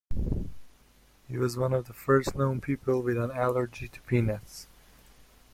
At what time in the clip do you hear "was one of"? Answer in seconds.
1.37-1.85